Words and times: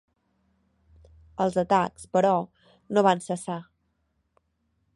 Els 1.45 1.59
atacs, 1.63 2.07
però, 2.17 2.31
no 2.97 3.05
van 3.09 3.21
cessar. 3.27 3.59